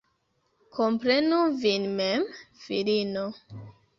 Komprenu 0.77 1.41
vin 1.65 1.85
mem, 1.99 2.25
filino. 2.63 3.29